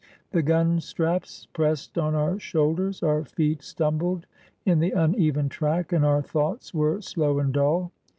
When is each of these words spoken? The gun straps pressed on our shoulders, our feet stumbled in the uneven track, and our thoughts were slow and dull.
The 0.31 0.41
gun 0.41 0.79
straps 0.79 1.47
pressed 1.53 1.95
on 1.95 2.15
our 2.15 2.39
shoulders, 2.39 3.03
our 3.03 3.23
feet 3.23 3.61
stumbled 3.61 4.25
in 4.65 4.79
the 4.79 4.93
uneven 4.93 5.47
track, 5.47 5.91
and 5.93 6.03
our 6.03 6.23
thoughts 6.23 6.73
were 6.73 7.01
slow 7.03 7.37
and 7.37 7.53
dull. 7.53 7.91